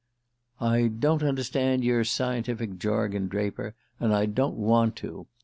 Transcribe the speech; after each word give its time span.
"I 0.59 0.87
don't 0.87 1.21
understand 1.21 1.83
your 1.83 2.03
scientific 2.05 2.79
jargon, 2.79 3.27
Draper; 3.27 3.75
and 3.99 4.15
I 4.15 4.25
don't 4.25 4.57
want 4.57 4.95
to. 4.95 5.27